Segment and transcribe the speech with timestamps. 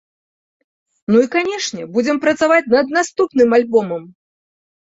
[1.15, 4.03] Ну і, канешне, будзем працаваць над наступным альбомам!